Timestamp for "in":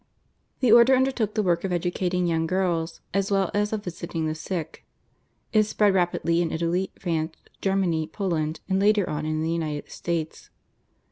6.41-6.51, 9.27-9.43